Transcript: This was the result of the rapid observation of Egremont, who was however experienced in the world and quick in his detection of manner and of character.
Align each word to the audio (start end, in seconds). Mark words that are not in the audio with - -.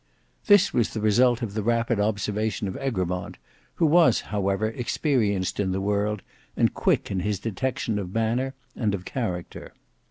This 0.47 0.73
was 0.73 0.93
the 0.95 0.99
result 0.99 1.43
of 1.43 1.53
the 1.53 1.61
rapid 1.61 1.99
observation 1.99 2.67
of 2.67 2.75
Egremont, 2.77 3.37
who 3.75 3.85
was 3.85 4.21
however 4.21 4.67
experienced 4.69 5.59
in 5.59 5.73
the 5.73 5.79
world 5.79 6.23
and 6.57 6.73
quick 6.73 7.11
in 7.11 7.19
his 7.19 7.37
detection 7.37 7.99
of 7.99 8.11
manner 8.11 8.55
and 8.75 8.95
of 8.95 9.05
character. 9.05 9.75